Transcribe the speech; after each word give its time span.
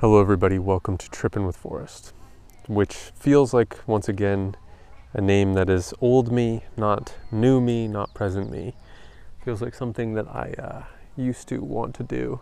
Hello, 0.00 0.18
everybody. 0.18 0.58
Welcome 0.58 0.96
to 0.96 1.10
Trippin' 1.10 1.44
with 1.44 1.58
Forrest, 1.58 2.14
which 2.66 2.94
feels 2.94 3.52
like, 3.52 3.86
once 3.86 4.08
again, 4.08 4.56
a 5.12 5.20
name 5.20 5.52
that 5.52 5.68
is 5.68 5.92
old 6.00 6.32
me, 6.32 6.64
not 6.74 7.18
new 7.30 7.60
me, 7.60 7.86
not 7.86 8.14
present 8.14 8.50
me. 8.50 8.74
Feels 9.44 9.60
like 9.60 9.74
something 9.74 10.14
that 10.14 10.26
I 10.26 10.54
uh, 10.58 10.84
used 11.18 11.48
to 11.48 11.58
want 11.58 11.94
to 11.96 12.02
do 12.02 12.40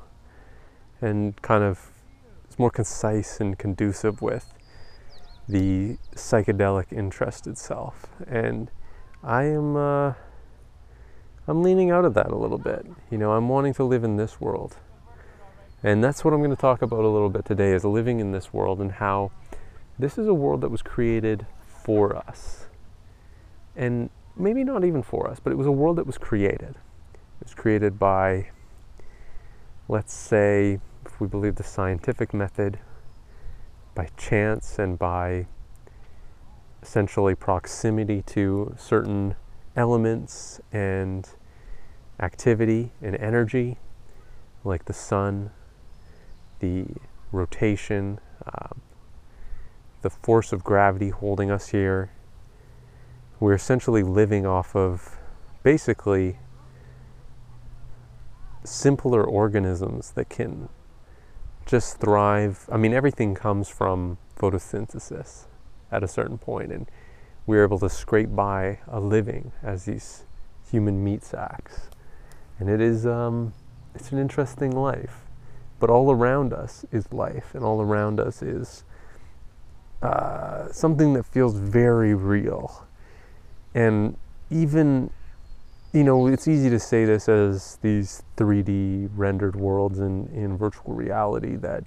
and 1.01 1.35
kind 1.43 1.65
of 1.65 1.91
is 2.49 2.61
more 2.61 2.71
concise 2.71 3.41
and 3.41 3.59
conducive 3.59 4.23
with 4.23 4.55
the 5.49 5.99
psychedelic 6.15 6.93
interest 6.93 7.49
itself. 7.49 8.07
And 8.29 8.71
I 9.25 9.47
am. 9.47 9.75
Uh, 9.75 10.13
I'm 11.49 11.65
leaning 11.65 11.91
out 11.91 12.05
of 12.05 12.15
that 12.15 12.31
a 12.31 12.37
little 12.37 12.59
bit. 12.59 12.87
You 13.11 13.19
know, 13.19 13.33
I'm 13.33 13.49
wanting 13.49 13.75
to 13.75 13.83
live 13.83 14.05
in 14.05 14.17
this 14.17 14.41
world. 14.41 14.77
And 15.83 16.03
that's 16.03 16.25
what 16.25 16.35
I'm 16.35 16.41
going 16.41 16.51
to 16.51 16.57
talk 16.57 16.83
about 16.83 17.05
a 17.05 17.09
little 17.09 17.31
bit 17.31 17.45
today 17.45 17.73
is 17.73 17.85
living 17.85 18.19
in 18.19 18.33
this 18.33 18.53
world 18.53 18.81
and 18.81 18.93
how 18.93 19.31
this 19.99 20.19
is 20.19 20.27
a 20.27 20.35
world 20.35 20.61
that 20.63 20.71
was 20.71 20.83
created 20.83 21.47
for 21.67 22.17
us. 22.17 22.67
And 23.77 24.11
maybe 24.37 24.65
not 24.65 24.85
even 24.85 25.03
for 25.05 25.29
us, 25.31 25.39
but 25.39 25.53
it 25.53 25.57
was 25.57 25.67
a 25.67 25.73
world 25.73 25.97
that 25.97 26.07
was 26.07 26.19
created. 26.19 26.75
It 27.41 27.45
was 27.45 27.55
created 27.55 27.99
by, 27.99 28.51
let's 29.89 30.13
say, 30.13 30.81
if 31.07 31.21
we 31.21 31.29
believe 31.29 31.55
the 31.55 31.63
scientific 31.63 32.35
method, 32.35 32.81
by 33.95 34.09
chance 34.17 34.79
and 34.79 34.99
by 34.99 35.47
essentially 36.83 37.35
proximity 37.35 38.23
to 38.23 38.75
certain 38.77 39.37
elements 39.77 40.61
and 40.73 41.29
activity 42.19 42.91
and 43.01 43.15
energy, 43.17 43.79
like 44.65 44.85
the 44.85 44.93
sun, 44.93 45.51
the 46.61 46.87
rotation, 47.33 48.21
uh, 48.47 48.75
the 50.03 50.11
force 50.11 50.53
of 50.53 50.65
gravity 50.65 51.11
holding 51.11 51.51
us 51.51 51.69
here. 51.69 52.11
We're 53.41 53.55
essentially 53.55 54.03
living 54.03 54.47
off 54.47 54.75
of 54.75 55.17
basically 55.63 56.39
simpler 58.65 59.25
organisms 59.25 60.13
that 60.13 60.29
can 60.29 60.69
just 61.67 61.99
thrive. 61.99 62.69
I 62.71 62.77
mean, 62.77 62.93
everything 62.93 63.35
comes 63.35 63.69
from 63.69 64.19
photosynthesis 64.37 65.47
at 65.91 66.03
a 66.03 66.09
certain 66.09 66.39
point, 66.39 66.73
and 66.73 66.91
we're 67.47 67.63
able 67.63 67.79
to 67.79 67.89
scrape 67.89 68.35
by 68.35 68.81
a 68.89 69.01
living 69.01 69.53
as 69.63 69.85
these 69.85 70.25
human 70.71 71.03
meat 71.03 71.25
sacks 71.25 71.89
and 72.59 72.69
it 72.69 72.81
is 72.81 73.07
um, 73.07 73.53
it's 73.95 74.13
an 74.13 74.19
interesting 74.19 74.73
life. 74.73 75.28
But 75.81 75.91
all 75.91 76.11
around 76.11 76.53
us 76.53 76.85
is 76.91 77.13
life, 77.13 77.55
and 77.55 77.65
all 77.65 77.81
around 77.81 78.19
us 78.19 78.43
is 78.43 78.85
uh, 80.03 80.71
something 80.73 81.15
that 81.15 81.25
feels 81.25 81.55
very 81.55 82.15
real. 82.15 82.87
And 83.75 84.17
even, 84.51 85.11
you 85.93 86.05
know, 86.05 86.27
it's 86.27 86.49
easy 86.49 86.71
to 86.71 86.79
say 86.79 87.05
this 87.05 87.29
as 87.29 87.79
these 87.83 88.23
3D 88.37 89.11
rendered 89.15 89.57
worlds 89.57 89.99
in, 89.99 90.29
in 90.29 90.57
virtual 90.57 90.95
reality 90.95 91.57
that, 91.57 91.85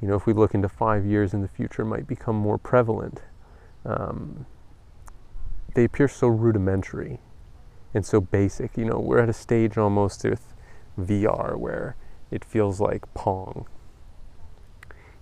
you 0.00 0.08
know, 0.08 0.14
if 0.14 0.26
we 0.26 0.32
look 0.32 0.54
into 0.54 0.68
five 0.68 1.04
years 1.04 1.34
in 1.34 1.42
the 1.42 1.48
future, 1.48 1.84
might 1.84 2.06
become 2.06 2.36
more 2.36 2.58
prevalent. 2.58 3.22
Um, 3.84 4.46
they 5.74 5.84
appear 5.84 6.08
so 6.08 6.28
rudimentary 6.28 7.20
and 7.94 8.04
so 8.04 8.20
basic. 8.20 8.76
You 8.76 8.84
know, 8.84 8.98
we're 8.98 9.18
at 9.20 9.28
a 9.28 9.34
stage 9.34 9.78
almost 9.78 10.24
with 10.24 10.54
VR 10.98 11.56
where 11.56 11.96
it 12.32 12.44
feels 12.44 12.80
like 12.80 13.12
Pong. 13.14 13.66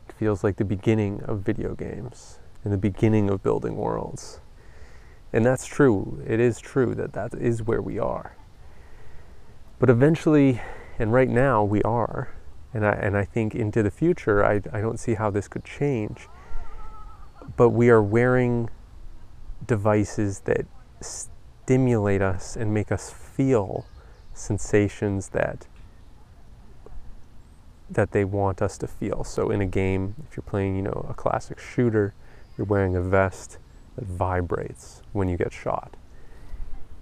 It 0.09 0.15
feels 0.17 0.45
like 0.45 0.57
the 0.57 0.65
beginning 0.65 1.23
of 1.25 1.41
video 1.41 1.75
games 1.75 2.39
and 2.63 2.73
the 2.73 2.79
beginning 2.79 3.29
of 3.29 3.43
building 3.43 3.77
worlds. 3.77 4.41
And 5.33 5.45
that's 5.45 5.67
true. 5.67 6.23
It 6.27 6.41
is 6.41 6.61
true 6.61 6.95
that 6.95 7.13
that 7.15 7.35
is 7.35 7.63
where 7.63 7.83
we 7.83 7.99
are. 7.99 8.37
But 9.79 9.91
eventually, 9.91 10.61
and 10.99 11.13
right 11.13 11.29
now, 11.29 11.65
we 11.65 11.83
are. 11.83 12.31
And 12.73 12.87
I, 12.87 12.93
and 12.93 13.17
I 13.17 13.25
think 13.25 13.55
into 13.55 13.83
the 13.83 13.91
future, 13.91 14.45
I, 14.45 14.61
I 14.73 14.81
don't 14.81 14.99
see 14.99 15.15
how 15.15 15.31
this 15.31 15.49
could 15.49 15.65
change. 15.65 16.29
But 17.57 17.71
we 17.71 17.91
are 17.91 18.03
wearing 18.03 18.71
devices 19.67 20.41
that 20.41 20.67
stimulate 21.01 22.23
us 22.23 22.57
and 22.57 22.73
make 22.73 22.93
us 22.93 23.11
feel 23.11 23.87
sensations 24.35 25.31
that 25.31 25.67
that 27.91 28.13
they 28.13 28.25
want 28.25 28.63
us 28.63 28.79
to 28.79 28.87
feel. 28.87 29.25
So 29.25 29.51
in 29.51 29.61
a 29.61 29.67
game, 29.67 30.15
if 30.29 30.37
you're 30.37 30.45
playing, 30.45 30.77
you 30.77 30.83
know, 30.83 31.07
a 31.09 31.15
classic 31.15 31.59
shooter, 31.59 32.15
you're 32.57 32.67
wearing 32.67 32.95
a 32.95 33.03
vest 33.03 33.59
that 33.97 34.07
vibrates 34.07 35.03
when 35.13 35.29
you 35.29 35.37
get 35.37 35.53
shot, 35.53 35.97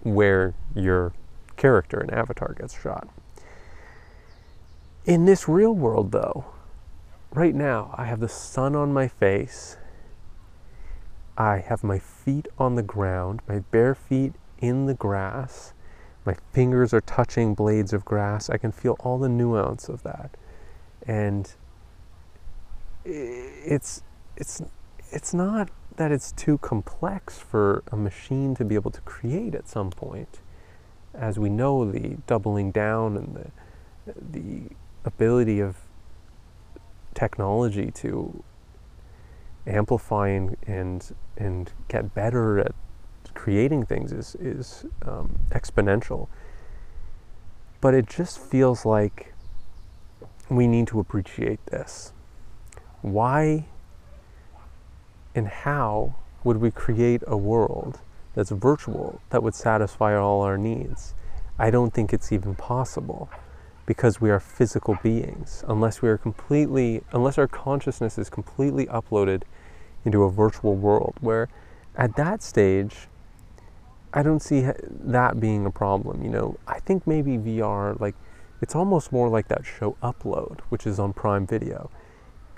where 0.03 0.55
your 0.75 1.13
character 1.57 1.99
and 1.99 2.11
avatar 2.11 2.55
gets 2.59 2.81
shot. 2.81 3.09
In 5.05 5.25
this 5.25 5.49
real 5.49 5.75
world 5.75 6.13
though, 6.13 6.47
right 7.33 7.55
now 7.55 7.95
I 7.97 8.05
have 8.07 8.21
the 8.21 8.29
sun 8.29 8.75
on 8.75 8.93
my 8.93 9.09
face. 9.09 9.77
I 11.37 11.59
have 11.59 11.85
my 11.85 11.99
feet 11.99 12.49
on 12.59 12.75
the 12.75 12.83
ground, 12.83 13.41
my 13.47 13.61
bare 13.61 13.95
feet 13.95 14.35
in 14.59 14.87
the 14.87 14.95
grass. 14.95 15.73
My 16.25 16.37
fingers 16.53 16.93
are 16.93 17.01
touching 17.01 17.55
blades 17.55 17.93
of 17.93 18.05
grass. 18.05 18.51
I 18.51 18.59
can 18.59 18.73
feel 18.73 18.97
all 19.01 19.19
the 19.19 19.29
nuance 19.29 19.89
of 19.89 20.03
that. 20.03 20.37
And 21.09 21.53
it's 23.05 24.03
it's 24.37 24.63
it's 25.11 25.35
not 25.35 25.71
that 25.97 26.13
it's 26.13 26.31
too 26.31 26.59
complex 26.59 27.39
for 27.39 27.83
a 27.91 27.97
machine 27.97 28.55
to 28.55 28.65
be 28.65 28.77
able 28.77 28.93
to 28.93 29.01
create 29.01 29.57
at 29.57 29.69
some 29.69 29.91
point. 29.91 30.41
As 31.15 31.39
we 31.39 31.49
know, 31.49 31.91
the 31.91 32.19
doubling 32.29 32.71
down 32.71 33.17
and 33.17 33.35
the 33.35 33.51
the 34.31 34.77
ability 35.05 35.61
of 35.61 35.77
technology 37.15 37.91
to 37.91 38.45
amplify 39.67 40.29
and, 40.29 40.57
and, 40.67 41.15
and 41.37 41.73
get 41.89 42.15
better 42.15 42.59
at 42.59 42.73
creating 43.35 43.85
things 43.85 44.13
is, 44.13 44.37
is 44.37 44.87
um, 45.05 45.41
exponential. 45.51 46.29
But 47.81 47.95
it 47.95 48.07
just 48.07 48.39
feels 48.39 48.85
like 48.85 49.35
we 50.49 50.67
need 50.67 50.87
to 50.89 51.01
appreciate 51.01 51.65
this. 51.67 52.13
Why 53.03 53.67
and 55.35 55.49
how 55.49 56.17
would 56.45 56.57
we 56.59 56.71
create 56.71 57.23
a 57.27 57.37
world 57.37 58.01
that's 58.35 58.51
virtual 58.51 59.21
that 59.31 59.43
would 59.43 59.55
satisfy 59.55 60.17
all 60.17 60.43
our 60.43 60.59
needs? 60.59 61.15
I 61.59 61.71
don't 61.71 61.93
think 61.93 62.13
it's 62.13 62.33
even 62.33 62.55
possible 62.55 63.29
because 63.87 64.21
we 64.21 64.31
are 64.31 64.41
physical 64.41 64.99
beings 65.03 65.65
unless 65.67 66.03
we 66.03 66.09
are 66.09 66.19
completely 66.19 67.03
unless 67.13 67.39
our 67.39 67.49
consciousness 67.49 68.19
is 68.19 68.29
completely 68.29 68.87
uploaded 68.87 69.43
into 70.05 70.23
a 70.23 70.31
virtual 70.31 70.75
world 70.77 71.15
where 71.21 71.49
at 71.97 72.15
that 72.17 72.43
stage 72.43 73.09
I 74.13 74.23
don't 74.23 74.41
see 74.41 74.67
that 74.89 75.39
being 75.39 75.67
a 75.67 75.71
problem. 75.71 76.23
You 76.23 76.31
know, 76.31 76.57
I 76.67 76.81
think 76.81 77.07
maybe 77.07 77.37
VR, 77.37 77.99
like, 78.01 78.15
it's 78.61 78.75
almost 78.75 79.13
more 79.13 79.29
like 79.29 79.49
that 79.49 79.65
show 79.65 79.97
Upload, 80.03 80.61
which 80.69 80.87
is 80.87 80.99
on 80.99 81.13
Prime 81.13 81.47
Video, 81.47 81.91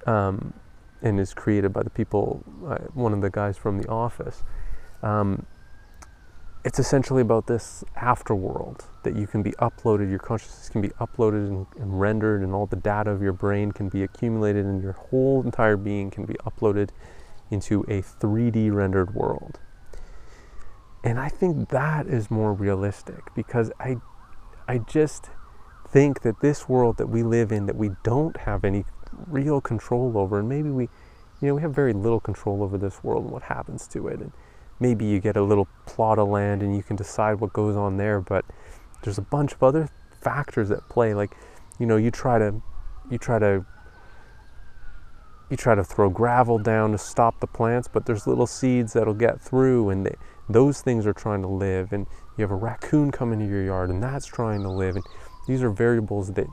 um, 0.06 0.54
and 1.02 1.20
is 1.20 1.34
created 1.34 1.72
by 1.72 1.82
the 1.82 1.90
people, 1.90 2.42
uh, 2.66 2.78
one 2.94 3.12
of 3.12 3.20
the 3.20 3.30
guys 3.30 3.56
from 3.56 3.78
The 3.80 3.88
Office. 3.88 4.42
Um, 5.02 5.46
it's 6.62 6.78
essentially 6.78 7.22
about 7.22 7.46
this 7.46 7.84
afterworld 7.96 8.84
that 9.02 9.16
you 9.16 9.26
can 9.26 9.42
be 9.42 9.52
uploaded, 9.52 10.10
your 10.10 10.18
consciousness 10.18 10.68
can 10.68 10.82
be 10.82 10.90
uploaded 11.00 11.48
and, 11.48 11.66
and 11.78 11.98
rendered, 12.00 12.42
and 12.42 12.52
all 12.52 12.66
the 12.66 12.76
data 12.76 13.10
of 13.10 13.22
your 13.22 13.32
brain 13.32 13.72
can 13.72 13.88
be 13.88 14.02
accumulated, 14.02 14.66
and 14.66 14.82
your 14.82 14.92
whole 14.92 15.42
entire 15.42 15.76
being 15.76 16.10
can 16.10 16.26
be 16.26 16.34
uploaded 16.46 16.90
into 17.50 17.82
a 17.88 18.02
3D 18.02 18.72
rendered 18.72 19.14
world. 19.14 19.58
And 21.02 21.18
I 21.18 21.28
think 21.28 21.70
that 21.70 22.06
is 22.06 22.30
more 22.30 22.52
realistic 22.52 23.34
because 23.34 23.72
I, 23.80 23.96
I 24.68 24.78
just 24.78 25.30
think 25.90 26.22
that 26.22 26.40
this 26.40 26.68
world 26.68 26.96
that 26.98 27.08
we 27.08 27.22
live 27.22 27.52
in, 27.52 27.66
that 27.66 27.76
we 27.76 27.90
don't 28.02 28.36
have 28.38 28.64
any 28.64 28.84
real 29.26 29.60
control 29.60 30.16
over, 30.16 30.38
and 30.38 30.48
maybe 30.48 30.70
we, 30.70 30.84
you 31.40 31.48
know, 31.48 31.54
we 31.54 31.62
have 31.62 31.74
very 31.74 31.92
little 31.92 32.20
control 32.20 32.62
over 32.62 32.78
this 32.78 33.02
world 33.02 33.24
and 33.24 33.32
what 33.32 33.42
happens 33.42 33.86
to 33.88 34.08
it. 34.08 34.20
And 34.20 34.32
maybe 34.78 35.04
you 35.04 35.20
get 35.20 35.36
a 35.36 35.42
little 35.42 35.68
plot 35.86 36.18
of 36.18 36.28
land 36.28 36.62
and 36.62 36.76
you 36.76 36.82
can 36.82 36.96
decide 36.96 37.40
what 37.40 37.52
goes 37.52 37.76
on 37.76 37.96
there, 37.96 38.20
but 38.20 38.44
there's 39.02 39.18
a 39.18 39.22
bunch 39.22 39.52
of 39.52 39.62
other 39.62 39.88
factors 40.20 40.70
at 40.70 40.88
play. 40.88 41.14
Like, 41.14 41.36
you 41.78 41.86
know, 41.86 41.96
you 41.96 42.10
try 42.10 42.38
to, 42.38 42.62
you 43.10 43.18
try 43.18 43.38
to 43.38 43.64
you 45.50 45.56
try 45.56 45.74
to 45.74 45.82
throw 45.82 46.08
gravel 46.08 46.58
down 46.58 46.92
to 46.92 46.98
stop 46.98 47.40
the 47.40 47.46
plants, 47.46 47.88
but 47.88 48.06
there's 48.06 48.26
little 48.26 48.46
seeds 48.46 48.92
that'll 48.92 49.14
get 49.14 49.40
through, 49.40 49.90
and 49.90 50.06
they, 50.06 50.14
those 50.48 50.80
things 50.80 51.06
are 51.06 51.12
trying 51.12 51.42
to 51.42 51.48
live. 51.48 51.92
And 51.92 52.06
you 52.38 52.42
have 52.42 52.52
a 52.52 52.56
raccoon 52.56 53.10
come 53.10 53.32
into 53.32 53.46
your 53.46 53.64
yard, 53.64 53.90
and 53.90 54.00
that's 54.00 54.26
trying 54.26 54.62
to 54.62 54.70
live. 54.70 54.94
And 54.94 55.04
these 55.50 55.62
are 55.62 55.70
variables 55.70 56.32
that 56.34 56.46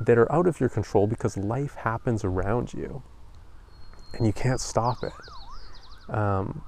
that 0.00 0.18
are 0.18 0.30
out 0.32 0.46
of 0.46 0.58
your 0.58 0.68
control 0.68 1.06
because 1.06 1.36
life 1.36 1.74
happens 1.74 2.24
around 2.24 2.72
you 2.72 3.02
and 4.14 4.26
you 4.26 4.32
can't 4.32 4.60
stop 4.60 4.98
it. 5.02 5.12
Um, 6.12 6.64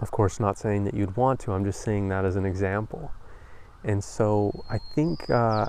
of 0.00 0.10
course, 0.10 0.40
not 0.40 0.56
saying 0.56 0.84
that 0.84 0.94
you'd 0.94 1.16
want 1.16 1.40
to, 1.40 1.52
I'm 1.52 1.64
just 1.64 1.82
saying 1.82 2.08
that 2.08 2.24
as 2.24 2.36
an 2.36 2.46
example. 2.46 3.10
And 3.84 4.02
so 4.02 4.64
I 4.70 4.78
think, 4.94 5.28
uh, 5.28 5.66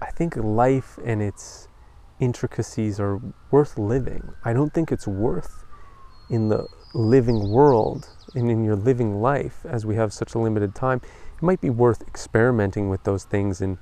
I 0.00 0.10
think 0.16 0.36
life 0.36 0.98
and 1.04 1.20
its 1.20 1.68
intricacies 2.20 2.98
are 3.00 3.20
worth 3.50 3.78
living. 3.78 4.32
I 4.44 4.52
don't 4.52 4.72
think 4.72 4.92
it's 4.92 5.06
worth 5.06 5.64
in 6.30 6.48
the 6.48 6.66
living 6.94 7.50
world 7.50 8.08
and 8.34 8.50
in 8.50 8.64
your 8.64 8.76
living 8.76 9.20
life 9.20 9.66
as 9.68 9.84
we 9.84 9.96
have 9.96 10.12
such 10.12 10.34
a 10.34 10.38
limited 10.38 10.74
time. 10.74 11.00
It 11.36 11.42
might 11.42 11.60
be 11.60 11.70
worth 11.70 12.02
experimenting 12.02 12.88
with 12.88 13.04
those 13.04 13.24
things 13.24 13.60
and 13.60 13.78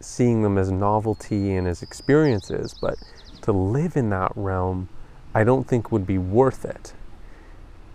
seeing 0.00 0.42
them 0.42 0.58
as 0.58 0.70
novelty 0.70 1.54
and 1.54 1.66
as 1.66 1.82
experiences, 1.82 2.74
but 2.80 2.96
to 3.42 3.52
live 3.52 3.96
in 3.96 4.10
that 4.10 4.32
realm, 4.34 4.88
I 5.34 5.44
don't 5.44 5.66
think 5.66 5.92
would 5.92 6.06
be 6.06 6.18
worth 6.18 6.64
it. 6.64 6.94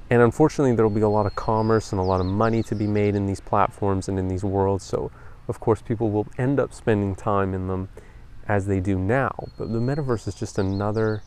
And 0.10 0.22
unfortunately, 0.22 0.76
there 0.76 0.86
will 0.86 0.96
be 0.96 1.02
a 1.02 1.10
lot 1.10 1.26
of 1.26 1.36
commerce 1.36 1.92
and 1.92 2.00
a 2.00 2.04
lot 2.04 2.20
of 2.20 2.26
money 2.26 2.64
to 2.64 2.76
be 2.76 2.88
made 2.88 3.16
in 3.16 3.26
these 3.26 3.40
platforms 3.40 4.10
and 4.10 4.20
in 4.20 4.28
these 4.28 4.44
worlds. 4.44 4.84
So, 4.84 5.12
of 5.48 5.60
course, 5.60 5.82
people 5.82 6.12
will 6.12 6.28
end 6.38 6.60
up 6.60 6.74
spending 6.74 7.16
time 7.16 7.54
in 7.54 7.68
them 7.68 7.90
as 8.48 8.68
they 8.68 8.80
do 8.80 9.00
now. 9.00 9.48
But 9.58 9.72
the 9.72 9.80
metaverse 9.80 10.28
is 10.28 10.36
just 10.36 10.58
another 10.58 11.24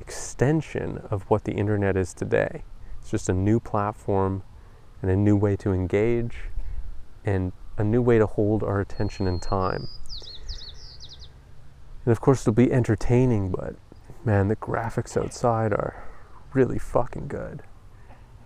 extension 0.00 0.98
of 1.10 1.22
what 1.30 1.44
the 1.44 1.52
internet 1.52 1.96
is 1.96 2.12
today. 2.12 2.64
It's 3.00 3.10
just 3.10 3.28
a 3.28 3.32
new 3.32 3.58
platform 3.58 4.42
and 5.00 5.10
a 5.10 5.16
new 5.16 5.36
way 5.36 5.56
to 5.56 5.72
engage 5.72 6.36
and 7.24 7.52
a 7.76 7.84
new 7.84 8.02
way 8.02 8.18
to 8.18 8.26
hold 8.26 8.62
our 8.62 8.80
attention 8.80 9.26
in 9.26 9.40
time. 9.40 9.88
And 12.04 12.12
of 12.12 12.20
course, 12.20 12.42
it'll 12.42 12.52
be 12.52 12.72
entertaining, 12.72 13.50
but 13.50 13.76
man, 14.24 14.48
the 14.48 14.56
graphics 14.56 15.16
outside 15.16 15.72
are 15.72 16.04
really 16.52 16.78
fucking 16.78 17.28
good. 17.28 17.62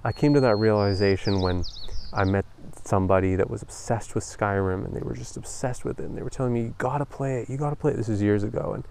I 0.04 0.12
came 0.12 0.32
to 0.34 0.40
that 0.40 0.56
realization 0.56 1.40
when 1.40 1.64
I 2.12 2.24
met 2.24 2.46
somebody 2.84 3.34
that 3.36 3.50
was 3.50 3.62
obsessed 3.62 4.14
with 4.14 4.24
Skyrim 4.24 4.84
and 4.84 4.94
they 4.94 5.00
were 5.00 5.14
just 5.14 5.36
obsessed 5.36 5.84
with 5.84 6.00
it 6.00 6.04
and 6.04 6.16
they 6.16 6.22
were 6.22 6.30
telling 6.30 6.54
me, 6.54 6.62
you 6.62 6.74
gotta 6.78 7.04
play 7.04 7.42
it, 7.42 7.50
you 7.50 7.56
gotta 7.56 7.76
play 7.76 7.92
it. 7.92 7.96
This 7.96 8.08
is 8.08 8.22
years 8.22 8.42
ago. 8.42 8.72
And 8.74 8.84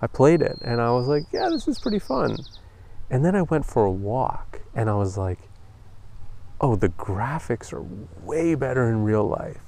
I 0.00 0.06
played 0.06 0.42
it 0.42 0.58
and 0.62 0.80
I 0.80 0.90
was 0.92 1.08
like, 1.08 1.24
yeah, 1.32 1.48
this 1.50 1.68
is 1.68 1.78
pretty 1.80 1.98
fun. 1.98 2.36
And 3.10 3.24
then 3.24 3.34
I 3.34 3.42
went 3.42 3.66
for 3.66 3.84
a 3.84 3.90
walk 3.90 4.62
and 4.74 4.88
I 4.88 4.94
was 4.94 5.18
like, 5.18 5.40
oh, 6.64 6.76
the 6.76 6.88
graphics 6.88 7.74
are 7.74 7.82
way 8.24 8.54
better 8.54 8.88
in 8.88 9.04
real 9.04 9.28
life. 9.28 9.60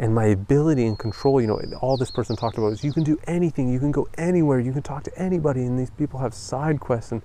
And 0.00 0.12
my 0.12 0.24
ability 0.24 0.84
and 0.84 0.98
control, 0.98 1.40
you 1.40 1.46
know, 1.46 1.60
all 1.80 1.96
this 1.96 2.10
person 2.10 2.34
talked 2.34 2.58
about 2.58 2.72
is 2.72 2.82
you 2.82 2.92
can 2.92 3.04
do 3.04 3.16
anything, 3.28 3.72
you 3.72 3.78
can 3.78 3.92
go 3.92 4.08
anywhere, 4.18 4.58
you 4.58 4.72
can 4.72 4.82
talk 4.82 5.04
to 5.04 5.16
anybody, 5.16 5.62
and 5.62 5.78
these 5.78 5.90
people 5.90 6.18
have 6.18 6.34
side 6.34 6.80
quests 6.80 7.12
and 7.12 7.22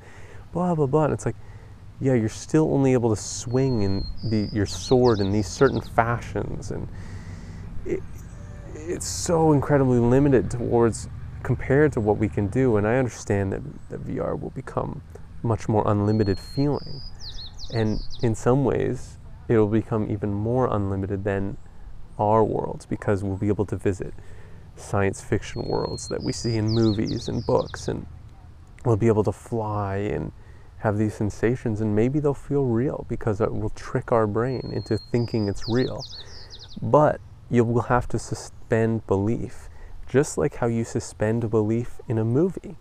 blah, 0.54 0.76
blah, 0.76 0.86
blah. 0.86 1.06
And 1.06 1.14
it's 1.14 1.26
like, 1.26 1.36
yeah, 2.00 2.14
you're 2.14 2.30
still 2.30 2.72
only 2.72 2.94
able 2.94 3.10
to 3.10 3.20
swing 3.20 3.82
in 3.82 4.06
the, 4.24 4.48
your 4.54 4.68
sword 4.68 5.20
in 5.20 5.32
these 5.32 5.48
certain 5.48 5.82
fashions. 5.82 6.70
And 6.70 6.88
it, 7.88 8.02
it's 8.76 9.08
so 9.08 9.52
incredibly 9.52 9.98
limited 9.98 10.52
towards 10.52 11.10
compared 11.42 11.92
to 11.94 12.00
what 12.00 12.18
we 12.18 12.30
can 12.30 12.50
do. 12.50 12.78
And 12.78 12.86
I 12.86 12.98
understand 12.98 13.52
that, 13.52 13.62
that 13.90 14.06
VR 14.06 14.40
will 14.40 14.52
become 14.52 15.02
much 15.42 15.68
more 15.68 15.84
unlimited 15.88 16.40
feeling. 16.40 17.02
And 17.74 18.02
in 18.22 18.36
some 18.36 18.64
ways, 18.64 19.18
it 19.48 19.58
will 19.58 19.68
become 19.68 20.10
even 20.12 20.34
more 20.34 20.68
unlimited 20.74 21.24
than 21.24 21.58
our 22.20 22.44
worlds 22.44 22.86
because 22.86 23.24
we'll 23.24 23.38
be 23.38 23.48
able 23.48 23.66
to 23.66 23.78
visit 23.78 24.14
science 24.76 25.22
fiction 25.22 25.64
worlds 25.64 26.08
that 26.08 26.24
we 26.24 26.32
see 26.32 26.56
in 26.56 26.68
movies 26.68 27.28
and 27.28 27.46
books 27.46 27.88
and 27.88 28.06
we'll 28.86 28.98
be 28.98 29.08
able 29.08 29.24
to 29.24 29.32
fly 29.32 29.98
and 29.98 30.32
have 30.80 30.98
these 30.98 31.14
sensations 31.14 31.82
and 31.82 31.96
maybe 31.96 32.20
they'll 32.20 32.34
feel 32.34 32.66
real 32.66 33.06
because 33.08 33.40
it 33.40 33.54
will 33.54 33.70
trick 33.72 34.12
our 34.12 34.26
brain 34.26 34.72
into 34.74 34.98
thinking 34.98 35.48
it's 35.48 35.68
real. 35.68 36.04
But 36.82 37.22
you 37.50 37.64
will 37.64 37.84
have 37.84 38.08
to 38.10 38.20
suspend 38.20 39.06
belief, 39.06 39.70
just 40.08 40.38
like 40.38 40.56
how 40.56 40.68
you 40.68 40.84
suspend 40.84 41.50
belief 41.52 42.00
in 42.08 42.18
a 42.18 42.26
movie. 42.26 42.78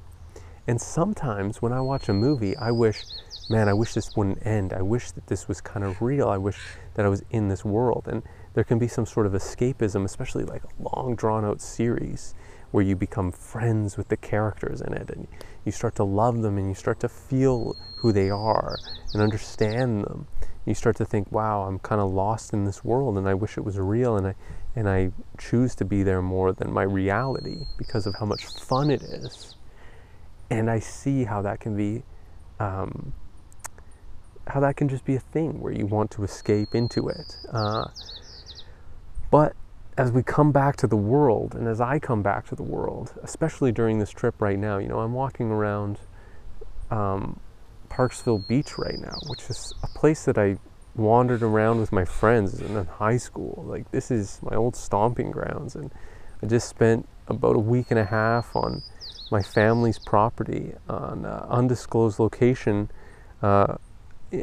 And 0.67 0.81
sometimes 0.81 1.61
when 1.61 1.73
I 1.73 1.81
watch 1.81 2.09
a 2.09 2.15
movie, 2.15 2.57
I 2.57 2.71
wish, 2.71 3.03
man, 3.51 3.69
I 3.69 3.73
wish 3.73 3.95
this 3.95 4.17
wouldn't 4.17 4.47
end. 4.47 4.73
I 4.73 4.81
wish 4.81 5.11
that 5.11 5.27
this 5.27 5.49
was 5.49 5.61
kind 5.61 5.85
of 5.85 6.01
real. 6.01 6.29
I 6.29 6.39
wish 6.39 6.57
that 6.95 7.05
I 7.05 7.09
was 7.09 7.25
in 7.31 7.49
this 7.49 7.65
world. 7.65 8.07
And 8.07 8.23
there 8.55 8.63
can 8.63 8.79
be 8.79 8.87
some 8.87 9.05
sort 9.05 9.27
of 9.27 9.33
escapism, 9.33 10.05
especially 10.05 10.45
like 10.45 10.63
a 10.63 10.69
long 10.79 11.17
drawn 11.17 11.45
out 11.45 11.61
series 11.61 12.37
where 12.71 12.85
you 12.85 12.95
become 12.95 13.33
friends 13.33 13.97
with 13.97 14.09
the 14.09 14.17
characters 14.17 14.81
in 14.81 14.93
it 14.93 15.11
and 15.11 15.27
you 15.65 15.73
start 15.73 15.97
to 15.97 16.05
love 16.05 16.43
them 16.43 16.57
and 16.57 16.69
you 16.69 16.75
start 16.75 17.01
to 17.01 17.09
feel 17.09 17.77
who 17.97 18.13
they 18.13 18.31
are 18.31 18.77
and 19.13 19.21
understand 19.21 20.05
them. 20.05 20.29
You 20.65 20.75
start 20.75 20.95
to 20.99 21.05
think, 21.05 21.33
wow, 21.33 21.63
I'm 21.63 21.81
kind 21.81 22.01
of 22.01 22.13
lost 22.13 22.53
in 22.53 22.65
this 22.65 22.85
world 22.85 23.19
and 23.19 23.29
I 23.29 23.35
wish 23.35 23.59
it 23.59 23.65
was 23.65 23.77
real 23.79 24.17
and 24.17 24.29
I 24.29 24.35
and 24.77 24.89
I 24.89 25.11
choose 25.37 25.75
to 25.75 25.85
be 25.85 26.05
there 26.05 26.23
more 26.23 26.53
than 26.53 26.73
my 26.73 26.85
reality 26.85 27.67
because 27.77 28.07
of 28.07 28.15
how 28.21 28.27
much 28.27 28.47
fun 28.47 28.89
it 28.89 29.03
is. 29.03 29.57
And 30.49 30.71
I 30.71 30.79
see 30.79 31.25
how 31.25 31.43
that 31.43 31.59
can 31.59 31.77
be 31.77 32.05
um, 32.61 33.13
how 34.47 34.61
that 34.61 34.77
can 34.77 34.89
just 34.89 35.05
be 35.05 35.15
a 35.15 35.21
thing 35.21 35.61
where 35.61 35.73
you 35.73 35.87
want 35.87 36.11
to 36.13 36.25
escape 36.25 36.75
into 36.75 37.09
it. 37.09 37.37
Uh, 37.53 37.89
but 39.31 39.55
as 39.97 40.11
we 40.11 40.23
come 40.23 40.51
back 40.51 40.77
to 40.77 40.87
the 40.87 40.97
world, 40.97 41.55
and 41.55 41.69
as 41.69 41.81
I 41.81 41.99
come 41.99 42.23
back 42.23 42.47
to 42.49 42.55
the 42.55 42.63
world, 42.63 43.13
especially 43.23 43.71
during 43.73 43.99
this 43.99 44.11
trip 44.11 44.41
right 44.41 44.59
now, 44.59 44.79
you 44.79 44.89
know, 44.89 45.01
I'm 45.01 45.13
walking 45.13 45.51
around 45.51 45.99
um, 46.91 47.39
Parksville 47.89 48.47
Beach 48.49 48.79
right 48.79 48.99
now, 48.99 49.17
which 49.29 49.51
is 49.51 49.75
a 49.83 49.99
place 49.99 50.25
that 50.25 50.39
I 50.39 50.57
wandered 50.95 51.43
around 51.43 51.81
with 51.81 51.93
my 51.93 52.05
friends 52.05 52.61
in 52.61 52.85
high 52.85 53.19
school. 53.19 53.65
Like, 53.67 53.91
this 53.91 54.11
is 54.11 54.41
my 54.43 54.57
old 54.57 54.75
stomping 54.75 55.31
grounds, 55.31 55.75
and 55.75 55.93
I 56.43 56.47
just 56.47 56.69
spent 56.69 57.09
about 57.29 57.55
a 57.57 57.61
week 57.61 57.87
and 57.91 57.99
a 57.99 58.05
half 58.05 58.57
on 58.57 58.83
my 59.31 59.43
family's 59.43 59.99
property 59.99 60.73
on 60.89 61.25
undisclosed 61.25 62.19
location 62.19 62.91
uh, 63.43 63.77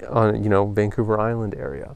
on, 0.10 0.44
you 0.44 0.50
know, 0.50 0.66
Vancouver 0.68 1.20
Island 1.20 1.56
area. 1.56 1.96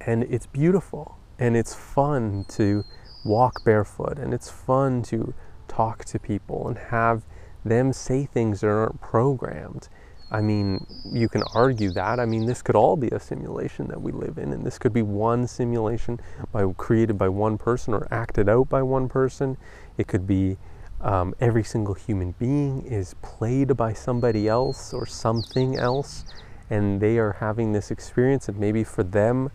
And 0.00 0.24
it's 0.24 0.46
beautiful 0.46 1.18
and 1.38 1.56
it's 1.56 1.74
fun 1.74 2.44
to 2.50 2.84
walk 3.24 3.64
barefoot 3.64 4.18
and 4.18 4.32
it's 4.32 4.50
fun 4.50 5.02
to 5.02 5.34
talk 5.66 6.04
to 6.06 6.18
people 6.18 6.68
and 6.68 6.78
have 6.78 7.22
them 7.64 7.92
say 7.92 8.24
things 8.24 8.60
that 8.60 8.68
aren't 8.68 9.00
programmed. 9.00 9.88
I 10.30 10.42
mean, 10.42 10.86
you 11.10 11.28
can 11.28 11.42
argue 11.54 11.90
that. 11.92 12.20
I 12.20 12.26
mean, 12.26 12.44
this 12.44 12.60
could 12.60 12.76
all 12.76 12.96
be 12.96 13.08
a 13.08 13.20
simulation 13.20 13.88
that 13.88 14.00
we 14.00 14.12
live 14.12 14.36
in, 14.36 14.52
and 14.52 14.64
this 14.64 14.78
could 14.78 14.92
be 14.92 15.00
one 15.00 15.46
simulation 15.46 16.20
by 16.52 16.70
created 16.76 17.16
by 17.16 17.30
one 17.30 17.56
person 17.56 17.94
or 17.94 18.06
acted 18.10 18.48
out 18.48 18.68
by 18.68 18.82
one 18.82 19.08
person. 19.08 19.56
It 19.96 20.06
could 20.06 20.26
be 20.26 20.58
um, 21.00 21.34
every 21.40 21.64
single 21.64 21.94
human 21.94 22.32
being 22.32 22.82
is 22.82 23.14
played 23.22 23.76
by 23.76 23.94
somebody 23.94 24.48
else 24.48 24.92
or 24.92 25.06
something 25.06 25.76
else, 25.76 26.24
and 26.70 27.00
they 27.00 27.18
are 27.18 27.32
having 27.40 27.72
this 27.72 27.90
experience, 27.90 28.48
and 28.48 28.58
maybe 28.58 28.84
for 28.84 29.02
them, 29.02 29.50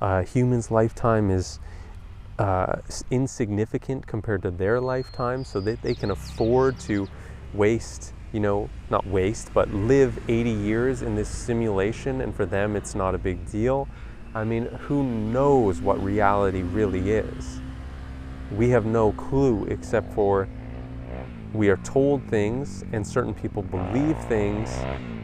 uh, 0.00 0.22
human's 0.22 0.70
lifetime 0.70 1.30
is 1.30 1.58
uh, 2.38 2.76
insignificant 3.10 4.06
compared 4.06 4.42
to 4.42 4.50
their 4.50 4.80
lifetime, 4.80 5.44
so 5.44 5.60
that 5.60 5.82
they 5.82 5.94
can 5.94 6.10
afford 6.10 6.78
to 6.80 7.08
waste, 7.54 8.12
you 8.32 8.40
know, 8.40 8.68
not 8.90 9.06
waste, 9.06 9.52
but 9.54 9.72
live 9.72 10.18
80 10.28 10.50
years 10.50 11.02
in 11.02 11.14
this 11.14 11.28
simulation, 11.28 12.20
and 12.20 12.34
for 12.34 12.44
them 12.44 12.76
it's 12.76 12.94
not 12.94 13.14
a 13.14 13.18
big 13.18 13.50
deal. 13.50 13.88
I 14.34 14.44
mean, 14.44 14.66
who 14.66 15.02
knows 15.02 15.80
what 15.80 16.02
reality 16.02 16.62
really 16.62 17.10
is? 17.10 17.60
We 18.54 18.68
have 18.70 18.84
no 18.84 19.12
clue 19.12 19.64
except 19.64 20.12
for 20.12 20.48
we 21.56 21.68
are 21.70 21.78
told 21.78 22.22
things 22.28 22.84
and 22.92 23.06
certain 23.06 23.32
people 23.32 23.62
believe 23.62 24.18
things, 24.24 24.76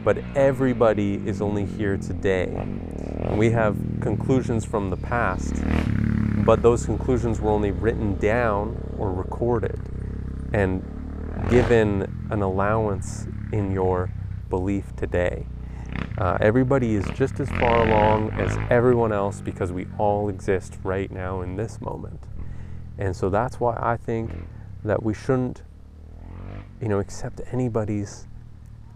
but 0.03 0.19
everybody 0.35 1.21
is 1.27 1.43
only 1.43 1.67
here 1.67 1.97
today. 1.99 2.53
And 2.55 3.39
we 3.39 3.51
have 3.51 3.77
conclusions 4.01 4.65
from 4.65 4.91
the 4.91 4.97
past, 4.97 5.55
but 6.45 6.63
those 6.63 6.87
conclusions 6.87 7.41
were 7.41 7.51
only 7.51 7.71
written 7.71 8.17
down 8.17 8.95
or 8.99 9.13
recorded 9.13 9.79
and 10.53 10.83
given 11.51 12.27
an 12.31 12.43
allowance 12.43 13.27
in 13.53 13.71
your 13.71 14.11
belief 14.49 14.97
today. 14.97 15.47
Uh, 16.19 16.39
everybody 16.41 16.95
is 16.95 17.05
just 17.15 17.41
as 17.41 17.49
far 17.51 17.87
along 17.87 18.31
as 18.33 18.57
everyone 18.71 19.13
else 19.13 19.41
because 19.41 19.73
we 19.73 19.87
all 19.99 20.29
exist 20.29 20.79
right 20.83 21.11
now 21.11 21.43
in 21.43 21.57
this 21.57 21.81
moment. 21.81 22.21
And 22.99 23.15
so 23.15 23.29
that's 23.29 23.61
why 23.61 23.79
I 23.81 23.97
think 23.97 24.31
that 24.85 25.03
we 25.03 25.15
shouldn't 25.15 25.63
you 26.83 26.89
know, 26.89 26.99
accept 26.99 27.41
anybody's 27.53 28.27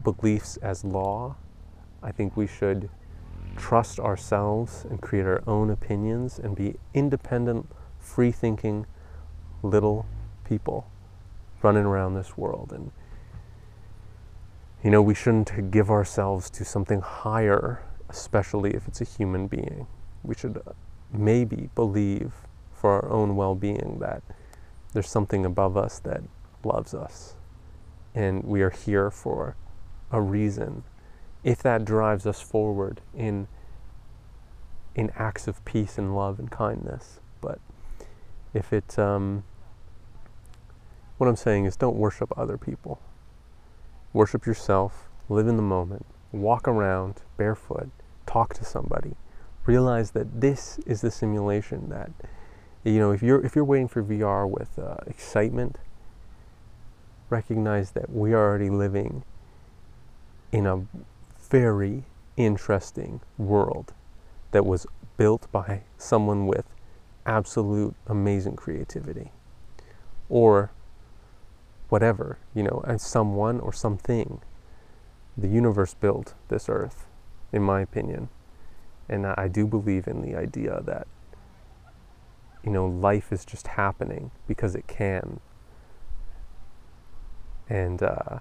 beliefs 0.03 0.57
as 0.57 0.85
law. 0.85 1.37
I 2.03 2.11
think 2.11 2.37
we 2.37 2.49
should 2.49 2.91
trust 3.57 4.01
ourselves 4.01 4.85
and 4.91 5.01
create 5.01 5.25
our 5.25 5.43
own 5.47 5.71
opinions 5.71 6.41
and 6.41 6.57
be 6.57 6.75
independent, 6.95 7.69
free 8.01 8.33
thinking 8.33 8.87
little 9.63 10.05
people 10.45 10.89
running 11.63 11.85
around 11.85 12.15
this 12.15 12.37
world. 12.37 12.73
And 12.75 12.91
you 14.83 14.91
know 14.91 15.01
we 15.01 15.15
shouldn't 15.15 15.71
give 15.71 15.91
ourselves 15.91 16.51
to 16.51 16.65
something 16.65 17.01
higher 17.01 17.83
especially 18.09 18.73
if 18.75 18.87
it's 18.87 19.01
a 19.01 19.05
human 19.05 19.49
being. 19.49 19.87
We 20.23 20.35
should 20.35 20.61
maybe 21.13 21.71
believe 21.75 22.33
for 22.73 22.93
our 22.93 23.11
own 23.11 23.37
well-being 23.37 23.99
that 24.01 24.23
there's 24.93 25.09
something 25.09 25.45
above 25.45 25.77
us 25.77 25.99
that 26.01 26.23
loves 26.63 26.95
us 26.95 27.36
and 28.17 28.43
we 28.43 28.63
are 28.63 28.71
here 28.71 29.11
for 29.11 29.55
a 30.11 30.21
reason. 30.21 30.83
If 31.45 31.63
that 31.63 31.85
drives 31.85 32.27
us 32.27 32.41
forward 32.41 33.03
in 33.15 33.47
in 34.95 35.13
acts 35.15 35.47
of 35.47 35.63
peace 35.67 35.99
and 35.99 36.17
love 36.17 36.39
and 36.39 36.51
kindness. 36.51 37.21
But 37.43 37.61
if 38.55 38.73
it 38.73 38.99
um, 38.99 39.45
what 41.19 41.29
i'm 41.29 41.37
saying 41.37 41.67
is 41.67 41.77
don't 41.77 41.97
worship 41.97 42.33
other 42.37 42.57
people. 42.57 43.01
Worship 44.13 44.47
yourself 44.47 45.09
live 45.29 45.47
in 45.47 45.57
the 45.57 45.63
moment 45.63 46.07
walk 46.33 46.69
around 46.69 47.23
barefoot 47.37 47.91
talk 48.27 48.55
to 48.55 48.65
somebody. 48.65 49.15
Realize 49.67 50.13
that 50.13 50.41
this 50.41 50.79
is 50.87 51.01
the 51.01 51.11
simulation 51.11 51.89
that 51.91 52.11
you 52.85 52.99
know 52.99 53.11
if 53.11 53.23
you're 53.23 53.45
if 53.45 53.55
you're 53.55 53.65
waiting 53.65 53.89
for 53.89 54.03
VR 54.03 54.49
with 54.49 54.79
uh, 54.79 54.97
excitement 55.07 55.77
recognize 57.31 57.93
that 57.93 58.11
we 58.11 58.33
are 58.33 58.49
already 58.49 58.71
living 58.71 59.25
in 60.53 60.67
a 60.67 60.85
very 61.51 62.05
interesting 62.37 63.21
world 63.39 63.93
that 64.53 64.65
was 64.65 64.87
built 65.17 65.51
by 65.51 65.83
someone 65.99 66.47
with 66.47 66.67
absolute 67.25 67.95
amazing 68.07 68.55
creativity 68.55 69.33
or 70.29 70.71
whatever 71.89 72.39
you 72.55 72.63
know 72.63 72.83
as 72.87 73.03
someone 73.03 73.59
or 73.61 73.73
something 73.73 74.41
the 75.37 75.49
universe 75.49 75.95
built 75.95 76.35
this 76.49 76.69
earth 76.69 77.07
in 77.53 77.63
my 77.63 77.81
opinion 77.81 78.29
and 79.09 79.27
I 79.27 79.49
do 79.49 79.67
believe 79.67 80.07
in 80.07 80.23
the 80.23 80.35
idea 80.35 80.81
that, 80.85 81.07
you 82.65 82.71
know, 82.71 82.87
life 82.87 83.33
is 83.33 83.45
just 83.45 83.69
happening 83.69 84.31
because 84.49 84.75
it 84.75 84.87
can. 84.87 85.41
And, 87.69 88.03
uh, 88.03 88.39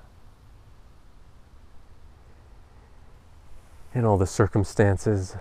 and 3.94 4.06
all 4.06 4.18
the 4.18 4.28
circumstances 4.28 5.36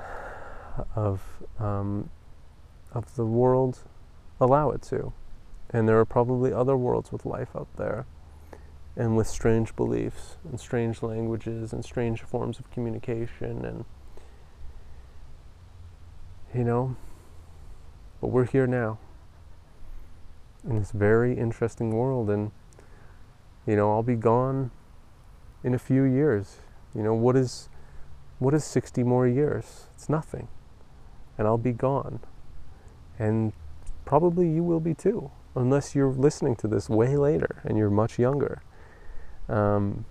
of, 0.94 1.22
um, 1.58 2.10
of 2.92 3.14
the 3.16 3.26
world 3.26 3.80
allow 4.40 4.70
it 4.70 4.82
to. 4.82 5.12
And 5.70 5.88
there 5.88 5.98
are 5.98 6.04
probably 6.04 6.52
other 6.52 6.76
worlds 6.76 7.12
with 7.12 7.26
life 7.26 7.54
out 7.54 7.68
there 7.76 8.06
and 8.96 9.16
with 9.16 9.26
strange 9.26 9.74
beliefs 9.74 10.36
and 10.48 10.58
strange 10.58 11.02
languages 11.02 11.72
and 11.72 11.84
strange 11.84 12.22
forms 12.22 12.58
of 12.58 12.70
communication 12.70 13.64
and 13.64 13.84
you 16.54 16.62
know, 16.62 16.94
but 18.20 18.28
we're 18.28 18.46
here 18.46 18.66
now 18.66 18.98
in 20.62 20.78
this 20.78 20.92
very 20.92 21.36
interesting 21.36 21.90
world, 21.90 22.30
and 22.30 22.52
you 23.66 23.76
know, 23.76 23.92
I'll 23.92 24.02
be 24.02 24.16
gone 24.16 24.70
in 25.62 25.74
a 25.74 25.78
few 25.78 26.02
years. 26.02 26.58
You 26.94 27.02
know, 27.02 27.14
what 27.14 27.36
is 27.36 27.68
what 28.38 28.54
is 28.54 28.64
60 28.64 29.02
more 29.04 29.26
years? 29.26 29.86
It's 29.94 30.08
nothing. 30.08 30.48
And 31.38 31.46
I'll 31.46 31.58
be 31.58 31.72
gone. 31.72 32.20
And 33.18 33.52
probably 34.04 34.48
you 34.48 34.62
will 34.62 34.80
be 34.80 34.92
too, 34.92 35.30
unless 35.54 35.94
you're 35.94 36.12
listening 36.12 36.56
to 36.56 36.68
this 36.68 36.90
way 36.90 37.16
later 37.16 37.62
and 37.64 37.78
you're 37.78 37.90
much 37.90 38.18
younger. 38.18 38.62
Um, 39.48 40.04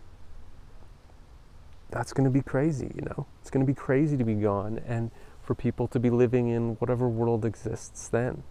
that's 1.92 2.14
going 2.14 2.26
to 2.26 2.32
be 2.32 2.42
crazy, 2.42 2.92
you 2.96 3.02
know? 3.02 3.28
It's 3.42 3.52
going 3.52 3.66
to 3.66 3.70
be 3.70 3.76
crazy 3.76 4.18
to 4.18 4.24
be 4.24 4.36
gone. 4.36 4.82
And 4.88 5.12
for 5.44 5.54
people 5.54 5.88
to 5.90 6.00
be 6.00 6.10
living 6.10 6.48
in 6.48 6.76
whatever 6.76 7.08
world 7.08 7.46
exists 7.46 8.08
then. 8.08 8.44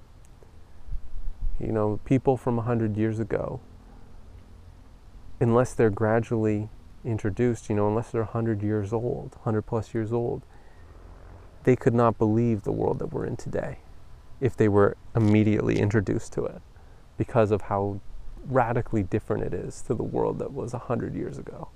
You 1.58 1.72
know, 1.72 2.00
people 2.04 2.36
from 2.36 2.56
100 2.56 2.96
years 2.96 3.18
ago, 3.18 3.60
unless 5.42 5.74
they're 5.74 5.90
gradually 5.90 6.68
introduced, 7.04 7.68
you 7.68 7.74
know, 7.74 7.88
unless 7.88 8.10
they're 8.12 8.22
100 8.22 8.62
years 8.62 8.92
old, 8.92 9.34
100 9.34 9.62
plus 9.62 9.92
years 9.92 10.12
old, 10.12 10.42
they 11.64 11.74
could 11.74 11.94
not 11.94 12.16
believe 12.16 12.62
the 12.62 12.72
world 12.72 13.00
that 13.00 13.12
we're 13.12 13.26
in 13.26 13.36
today 13.36 13.78
if 14.40 14.56
they 14.56 14.68
were 14.68 14.96
immediately 15.14 15.78
introduced 15.78 16.32
to 16.32 16.44
it 16.44 16.62
because 17.18 17.50
of 17.50 17.62
how 17.62 18.00
radically 18.46 19.02
different 19.02 19.42
it 19.42 19.52
is 19.52 19.82
to 19.82 19.94
the 19.94 20.02
world 20.02 20.38
that 20.38 20.52
was 20.52 20.72
100 20.72 21.14
years 21.14 21.38
ago. 21.38 21.68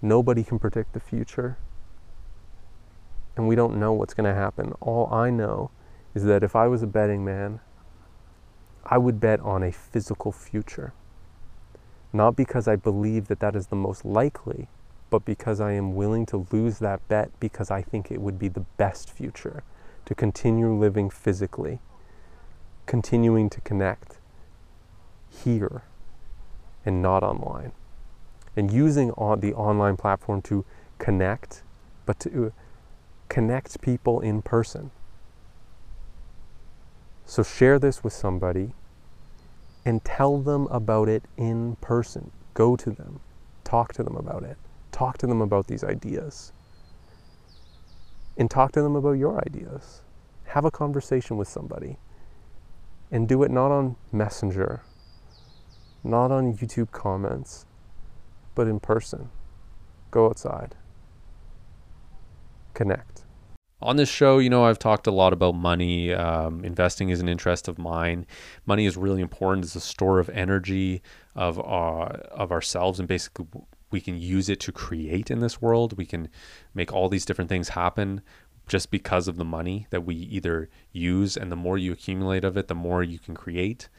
Nobody 0.00 0.44
can 0.44 0.58
predict 0.58 0.92
the 0.94 1.00
future 1.00 1.58
and 3.36 3.48
we 3.48 3.54
don't 3.54 3.76
know 3.76 3.92
what's 3.92 4.14
going 4.14 4.28
to 4.28 4.34
happen. 4.34 4.72
All 4.80 5.12
I 5.12 5.28
know 5.28 5.70
is 6.14 6.24
that 6.24 6.42
if 6.42 6.56
I 6.56 6.68
was 6.68 6.82
a 6.82 6.86
betting 6.86 7.24
man, 7.24 7.60
I 8.84 8.96
would 8.98 9.20
bet 9.20 9.40
on 9.40 9.62
a 9.62 9.72
physical 9.72 10.30
future. 10.30 10.92
Not 12.14 12.36
because 12.36 12.68
I 12.68 12.76
believe 12.76 13.26
that 13.26 13.40
that 13.40 13.56
is 13.56 13.66
the 13.66 13.76
most 13.76 14.04
likely, 14.04 14.68
but 15.10 15.24
because 15.24 15.60
I 15.60 15.72
am 15.72 15.96
willing 15.96 16.26
to 16.26 16.46
lose 16.52 16.78
that 16.78 17.06
bet 17.08 17.28
because 17.40 17.72
I 17.72 17.82
think 17.82 18.12
it 18.12 18.20
would 18.20 18.38
be 18.38 18.46
the 18.46 18.64
best 18.76 19.10
future 19.10 19.64
to 20.04 20.14
continue 20.14 20.72
living 20.72 21.10
physically, 21.10 21.80
continuing 22.86 23.50
to 23.50 23.60
connect 23.62 24.18
here 25.28 25.82
and 26.86 27.02
not 27.02 27.24
online. 27.24 27.72
And 28.54 28.70
using 28.70 29.08
the 29.08 29.52
online 29.56 29.96
platform 29.96 30.40
to 30.42 30.64
connect, 30.98 31.64
but 32.06 32.20
to 32.20 32.46
uh, 32.46 32.50
connect 33.28 33.80
people 33.80 34.20
in 34.20 34.40
person. 34.40 34.92
So 37.26 37.42
share 37.42 37.80
this 37.80 38.04
with 38.04 38.12
somebody 38.12 38.72
and 39.84 40.04
tell 40.04 40.38
them 40.38 40.66
about 40.70 41.08
it 41.08 41.24
in 41.36 41.76
person. 41.76 42.30
Go 42.54 42.76
to 42.76 42.90
them, 42.90 43.20
talk 43.64 43.92
to 43.94 44.02
them 44.02 44.16
about 44.16 44.42
it, 44.42 44.56
talk 44.92 45.18
to 45.18 45.26
them 45.26 45.40
about 45.40 45.66
these 45.66 45.84
ideas, 45.84 46.52
and 48.36 48.50
talk 48.50 48.72
to 48.72 48.82
them 48.82 48.96
about 48.96 49.12
your 49.12 49.40
ideas. 49.46 50.02
Have 50.44 50.64
a 50.64 50.70
conversation 50.70 51.36
with 51.36 51.48
somebody 51.48 51.98
and 53.10 53.28
do 53.28 53.42
it 53.42 53.50
not 53.50 53.70
on 53.70 53.96
Messenger, 54.12 54.82
not 56.02 56.30
on 56.30 56.54
YouTube 56.56 56.90
comments, 56.90 57.66
but 58.54 58.68
in 58.68 58.80
person. 58.80 59.30
Go 60.10 60.26
outside 60.26 60.74
connect. 62.74 63.13
On 63.84 63.96
this 63.96 64.08
show, 64.08 64.38
you 64.38 64.48
know, 64.48 64.64
I've 64.64 64.78
talked 64.78 65.06
a 65.06 65.10
lot 65.10 65.34
about 65.34 65.56
money. 65.56 66.10
Um, 66.10 66.64
investing 66.64 67.10
is 67.10 67.20
an 67.20 67.28
interest 67.28 67.68
of 67.68 67.78
mine. 67.78 68.24
Money 68.64 68.86
is 68.86 68.96
really 68.96 69.20
important. 69.20 69.62
It's 69.66 69.76
a 69.76 69.80
store 69.80 70.18
of 70.18 70.30
energy 70.30 71.02
of 71.34 71.58
uh, 71.58 72.08
of 72.32 72.50
ourselves, 72.50 72.98
and 72.98 73.06
basically, 73.06 73.46
we 73.90 74.00
can 74.00 74.18
use 74.18 74.48
it 74.48 74.58
to 74.60 74.72
create 74.72 75.30
in 75.30 75.40
this 75.40 75.60
world. 75.60 75.98
We 75.98 76.06
can 76.06 76.30
make 76.72 76.94
all 76.94 77.10
these 77.10 77.26
different 77.26 77.50
things 77.50 77.68
happen 77.68 78.22
just 78.68 78.90
because 78.90 79.28
of 79.28 79.36
the 79.36 79.44
money 79.44 79.86
that 79.90 80.06
we 80.06 80.14
either 80.14 80.70
use, 80.92 81.36
and 81.36 81.52
the 81.52 81.56
more 81.56 81.76
you 81.76 81.92
accumulate 81.92 82.42
of 82.42 82.56
it, 82.56 82.68
the 82.68 82.74
more 82.74 83.02
you 83.02 83.18
can 83.18 83.34
create. 83.34 83.90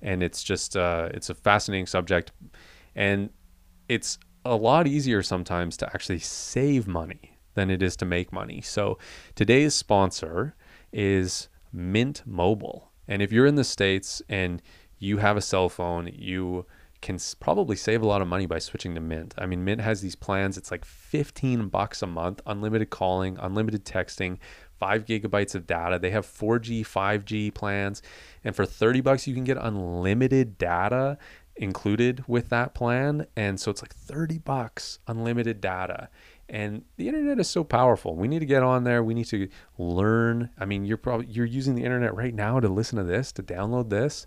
And 0.00 0.22
it's 0.22 0.42
just 0.42 0.74
uh, 0.74 1.10
it's 1.12 1.28
a 1.28 1.34
fascinating 1.34 1.86
subject, 1.86 2.32
and 2.96 3.28
it's 3.90 4.18
a 4.46 4.56
lot 4.56 4.86
easier 4.86 5.22
sometimes 5.22 5.76
to 5.76 5.86
actually 5.88 6.20
save 6.20 6.88
money 6.88 7.33
than 7.54 7.70
it 7.70 7.82
is 7.82 7.96
to 7.96 8.04
make 8.04 8.32
money. 8.32 8.60
So 8.60 8.98
today's 9.34 9.74
sponsor 9.74 10.54
is 10.92 11.48
Mint 11.72 12.22
Mobile. 12.26 12.90
And 13.08 13.20
if 13.22 13.32
you're 13.32 13.46
in 13.46 13.56
the 13.56 13.64
States 13.64 14.22
and 14.28 14.62
you 14.98 15.18
have 15.18 15.36
a 15.36 15.42
cell 15.42 15.68
phone, 15.68 16.10
you 16.12 16.66
can 17.04 17.18
probably 17.38 17.76
save 17.76 18.00
a 18.00 18.06
lot 18.06 18.22
of 18.22 18.28
money 18.28 18.46
by 18.46 18.58
switching 18.58 18.94
to 18.94 19.00
Mint. 19.00 19.34
I 19.36 19.44
mean, 19.44 19.62
Mint 19.62 19.82
has 19.82 20.00
these 20.00 20.16
plans. 20.16 20.56
It's 20.56 20.70
like 20.70 20.86
15 20.86 21.68
bucks 21.68 22.00
a 22.00 22.06
month, 22.06 22.40
unlimited 22.46 22.88
calling, 22.88 23.36
unlimited 23.38 23.84
texting, 23.84 24.38
five 24.78 25.04
gigabytes 25.04 25.54
of 25.54 25.66
data. 25.66 25.98
They 25.98 26.10
have 26.10 26.26
4G, 26.26 26.80
5G 26.80 27.52
plans. 27.52 28.00
And 28.42 28.56
for 28.56 28.64
30 28.64 29.02
bucks, 29.02 29.26
you 29.26 29.34
can 29.34 29.44
get 29.44 29.58
unlimited 29.60 30.56
data 30.56 31.18
included 31.56 32.24
with 32.26 32.48
that 32.48 32.74
plan. 32.74 33.26
And 33.36 33.60
so 33.60 33.70
it's 33.70 33.82
like 33.82 33.94
30 33.94 34.38
bucks, 34.38 34.98
unlimited 35.06 35.60
data. 35.60 36.08
And 36.48 36.84
the 36.96 37.08
internet 37.08 37.40
is 37.40 37.48
so 37.48 37.64
powerful. 37.64 38.16
We 38.16 38.28
need 38.28 38.40
to 38.40 38.46
get 38.46 38.62
on 38.62 38.84
there. 38.84 39.02
We 39.02 39.14
need 39.14 39.26
to 39.26 39.48
learn. 39.78 40.50
I 40.58 40.66
mean, 40.66 40.84
you're 40.84 40.98
probably 40.98 41.26
you're 41.26 41.46
using 41.46 41.74
the 41.74 41.84
internet 41.84 42.14
right 42.14 42.34
now 42.34 42.60
to 42.60 42.68
listen 42.68 42.98
to 42.98 43.04
this, 43.04 43.32
to 43.32 43.42
download 43.42 43.88
this. 43.88 44.26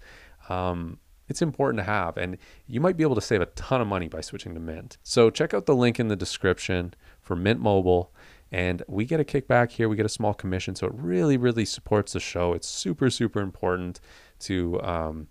Um, 0.50 1.00
it's 1.28 1.42
important 1.42 1.80
to 1.80 1.84
have, 1.84 2.16
and 2.18 2.38
you 2.68 2.80
might 2.80 2.96
be 2.96 3.04
able 3.04 3.16
to 3.16 3.22
save 3.22 3.42
a 3.42 3.48
ton 3.48 3.82
of 3.82 3.88
money 3.88 4.08
by 4.08 4.22
switching 4.22 4.54
to 4.54 4.60
Mint. 4.60 4.98
So 5.04 5.30
check 5.30 5.54
out 5.54 5.66
the 5.66 5.76
link 5.76 6.00
in 6.00 6.08
the 6.08 6.16
description 6.16 6.94
for 7.20 7.36
Mint 7.36 7.60
Mobile, 7.60 8.14
and 8.52 8.82
we 8.88 9.04
get 9.04 9.20
a 9.20 9.26
kickback 9.26 9.72
here. 9.72 9.90
We 9.90 9.98
get 9.98 10.06
a 10.06 10.10
small 10.10 10.34
commission, 10.34 10.74
so 10.76 10.88
it 10.88 10.94
really, 10.96 11.36
really 11.36 11.66
supports 11.66 12.14
the 12.14 12.22
show. 12.22 12.54
It's 12.54 12.68
super, 12.68 13.10
super 13.10 13.42
important 13.42 14.00
to 14.40 14.82
um, 14.82 15.28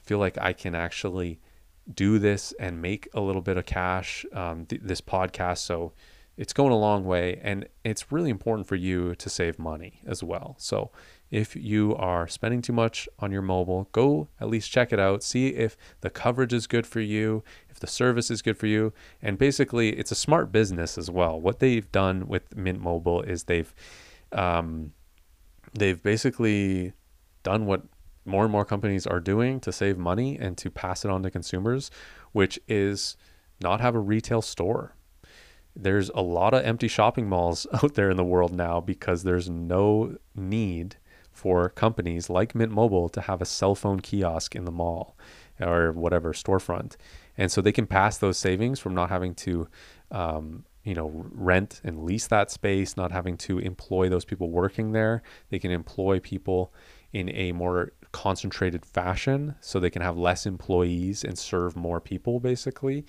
feel 0.00 0.18
like 0.18 0.38
I 0.38 0.52
can 0.52 0.76
actually 0.76 1.40
do 1.92 2.18
this 2.18 2.52
and 2.58 2.82
make 2.82 3.08
a 3.14 3.20
little 3.20 3.42
bit 3.42 3.56
of 3.56 3.66
cash. 3.66 4.24
Um, 4.32 4.66
th- 4.66 4.82
this 4.84 5.00
podcast, 5.00 5.58
so 5.58 5.92
it's 6.36 6.52
going 6.52 6.72
a 6.72 6.78
long 6.78 7.04
way, 7.04 7.40
and 7.42 7.66
it's 7.82 8.12
really 8.12 8.30
important 8.30 8.66
for 8.66 8.76
you 8.76 9.14
to 9.14 9.30
save 9.30 9.58
money 9.58 10.00
as 10.06 10.22
well. 10.22 10.54
So 10.58 10.90
if 11.30 11.56
you 11.56 11.96
are 11.96 12.28
spending 12.28 12.62
too 12.62 12.72
much 12.72 13.08
on 13.18 13.32
your 13.32 13.42
mobile, 13.42 13.88
go 13.92 14.28
at 14.40 14.48
least 14.48 14.70
check 14.70 14.92
it 14.92 15.00
out. 15.00 15.22
See 15.22 15.48
if 15.48 15.76
the 16.02 16.10
coverage 16.10 16.52
is 16.52 16.66
good 16.66 16.86
for 16.86 17.00
you, 17.00 17.42
if 17.70 17.80
the 17.80 17.86
service 17.86 18.30
is 18.30 18.42
good 18.42 18.58
for 18.58 18.66
you. 18.66 18.92
And 19.22 19.38
basically, 19.38 19.90
it's 19.90 20.12
a 20.12 20.16
smart 20.16 20.52
business 20.52 20.98
as 20.98 21.10
well. 21.10 21.40
What 21.40 21.58
they've 21.58 21.90
done 21.90 22.28
with 22.28 22.54
Mint 22.54 22.80
Mobile 22.80 23.22
is 23.22 23.44
they've 23.44 23.74
um, 24.32 24.92
they've 25.72 26.02
basically 26.02 26.92
done 27.42 27.66
what 27.66 27.82
more 28.26 28.44
and 28.44 28.52
more 28.52 28.64
companies 28.64 29.06
are 29.06 29.20
doing 29.20 29.60
to 29.60 29.72
save 29.72 29.98
money 29.98 30.38
and 30.38 30.56
to 30.58 30.70
pass 30.70 31.04
it 31.04 31.10
on 31.10 31.22
to 31.22 31.30
consumers, 31.30 31.90
which 32.32 32.58
is 32.68 33.16
not 33.60 33.80
have 33.80 33.94
a 33.94 34.00
retail 34.00 34.42
store. 34.42 34.94
There's 35.74 36.10
a 36.10 36.22
lot 36.22 36.54
of 36.54 36.64
empty 36.64 36.88
shopping 36.88 37.28
malls 37.28 37.66
out 37.82 37.94
there 37.94 38.10
in 38.10 38.16
the 38.16 38.24
world 38.24 38.54
now 38.54 38.80
because 38.80 39.22
there's 39.22 39.48
no 39.48 40.16
need 40.34 40.96
for 41.36 41.68
companies 41.68 42.30
like 42.30 42.54
Mint 42.54 42.72
Mobile 42.72 43.10
to 43.10 43.20
have 43.20 43.42
a 43.42 43.46
cell 43.46 43.74
phone 43.74 44.00
kiosk 44.00 44.56
in 44.56 44.64
the 44.64 44.72
mall 44.72 45.16
or 45.60 45.92
whatever 45.92 46.32
storefront. 46.32 46.96
And 47.36 47.52
so 47.52 47.60
they 47.60 47.72
can 47.72 47.86
pass 47.86 48.16
those 48.16 48.38
savings 48.38 48.80
from 48.80 48.94
not 48.94 49.10
having 49.10 49.34
to, 49.36 49.68
um, 50.10 50.64
you 50.82 50.94
know, 50.94 51.10
rent 51.12 51.82
and 51.84 52.04
lease 52.04 52.26
that 52.28 52.50
space, 52.50 52.96
not 52.96 53.12
having 53.12 53.36
to 53.38 53.58
employ 53.58 54.08
those 54.08 54.24
people 54.24 54.50
working 54.50 54.92
there. 54.92 55.22
They 55.50 55.58
can 55.58 55.70
employ 55.70 56.20
people 56.20 56.72
in 57.12 57.28
a 57.30 57.52
more 57.52 57.92
concentrated 58.16 58.86
fashion 58.86 59.54
so 59.60 59.78
they 59.78 59.90
can 59.90 60.00
have 60.00 60.16
less 60.16 60.46
employees 60.46 61.22
and 61.22 61.38
serve 61.38 61.76
more 61.76 62.00
people 62.00 62.40
basically 62.40 63.04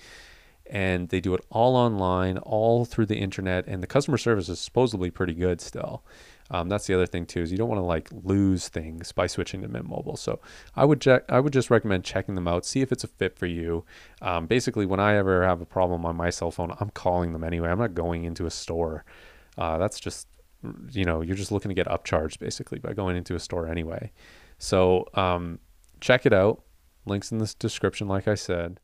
and 0.70 1.08
they 1.08 1.18
do 1.18 1.32
it 1.32 1.40
all 1.48 1.76
online 1.76 2.36
all 2.38 2.84
through 2.84 3.06
the 3.06 3.16
internet 3.16 3.66
and 3.66 3.82
the 3.82 3.86
customer 3.86 4.18
service 4.18 4.50
is 4.50 4.60
supposedly 4.60 5.10
pretty 5.10 5.32
good 5.32 5.62
still 5.62 6.04
um, 6.50 6.68
that's 6.68 6.86
the 6.86 6.94
other 6.94 7.06
thing 7.06 7.26
too 7.26 7.40
is 7.42 7.52
you 7.52 7.58
don't 7.58 7.68
want 7.68 7.80
to 7.80 7.84
like 7.84 8.08
lose 8.24 8.68
things 8.68 9.12
by 9.12 9.26
switching 9.26 9.60
to 9.62 9.68
Mint 9.68 9.86
Mobile. 9.86 10.16
So 10.16 10.40
I 10.74 10.84
would 10.84 11.00
check. 11.00 11.24
I 11.28 11.40
would 11.40 11.52
just 11.52 11.70
recommend 11.70 12.04
checking 12.04 12.34
them 12.34 12.48
out, 12.48 12.64
see 12.64 12.80
if 12.80 12.90
it's 12.90 13.04
a 13.04 13.08
fit 13.08 13.38
for 13.38 13.46
you. 13.46 13.84
Um, 14.22 14.46
basically, 14.46 14.86
when 14.86 15.00
I 15.00 15.16
ever 15.16 15.44
have 15.44 15.60
a 15.60 15.66
problem 15.66 16.06
on 16.06 16.16
my 16.16 16.30
cell 16.30 16.50
phone, 16.50 16.74
I'm 16.80 16.90
calling 16.90 17.32
them 17.32 17.44
anyway. 17.44 17.68
I'm 17.68 17.78
not 17.78 17.94
going 17.94 18.24
into 18.24 18.46
a 18.46 18.50
store. 18.50 19.04
Uh, 19.56 19.78
that's 19.78 20.00
just 20.00 20.26
you 20.90 21.04
know 21.04 21.20
you're 21.20 21.36
just 21.36 21.52
looking 21.52 21.68
to 21.68 21.74
get 21.74 21.86
upcharged 21.86 22.40
basically 22.40 22.80
by 22.80 22.92
going 22.92 23.16
into 23.16 23.34
a 23.34 23.40
store 23.40 23.68
anyway. 23.68 24.10
So 24.58 25.06
um, 25.14 25.60
check 26.00 26.26
it 26.26 26.32
out. 26.32 26.62
Links 27.06 27.32
in 27.32 27.38
the 27.38 27.54
description, 27.58 28.08
like 28.08 28.28
I 28.28 28.34
said. 28.34 28.80